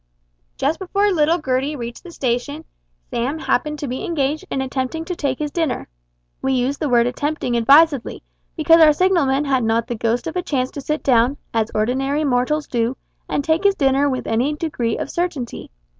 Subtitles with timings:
[0.57, 2.65] Just before little Gertie reached the station,
[3.11, 5.87] Sam happened to be engaged in attempting to take his dinner.
[6.41, 8.23] We use the word attempting advisedly,
[8.57, 12.23] because our signalman had not the ghost of a chance to sit down, as ordinary
[12.23, 12.97] mortals do,
[13.29, 15.69] and take his dinner with any degree of certainty.